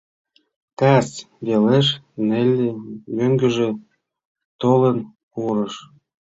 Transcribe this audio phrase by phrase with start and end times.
[0.79, 1.09] ...Кас
[1.45, 1.87] велеш
[2.27, 2.69] Нелли
[3.15, 3.69] мӧҥгыжӧ
[4.61, 4.97] толын
[5.31, 5.73] пурыш.